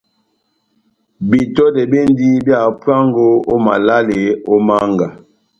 Betɔdɛ 1.29 1.81
bendi 1.91 2.27
bia 2.45 2.57
hapuango 2.63 3.25
ó 3.53 3.55
malale 3.65 4.19
ó 4.53 4.55
mánga. 4.67 5.07